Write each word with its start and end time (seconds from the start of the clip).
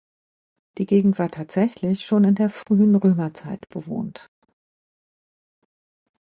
Die 0.79 0.87
Gegend 0.87 1.19
war 1.19 1.29
tatsächlich 1.29 2.07
schon 2.07 2.23
in 2.23 2.33
der 2.33 2.49
frühen 2.49 2.95
Römerzeit 2.95 3.69
bewohnt. 3.69 4.31